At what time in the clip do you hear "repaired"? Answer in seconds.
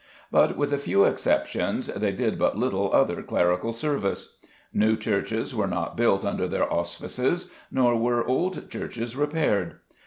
9.15-9.75